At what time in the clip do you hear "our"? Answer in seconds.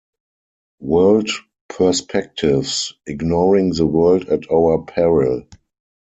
4.49-4.81